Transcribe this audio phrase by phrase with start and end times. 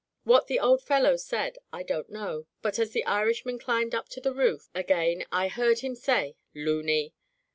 [0.23, 4.19] What the old fellow said I don't know, but as the Irishman climbed up to
[4.19, 7.13] the roof again, I heard him say, *Looney!'